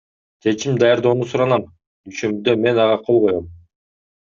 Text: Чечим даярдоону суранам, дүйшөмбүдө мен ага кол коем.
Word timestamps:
Чечим 0.45 0.79
даярдоону 0.83 1.27
суранам, 1.33 1.67
дүйшөмбүдө 2.11 2.57
мен 2.65 2.83
ага 2.89 2.99
кол 3.07 3.23
коем. 3.29 3.49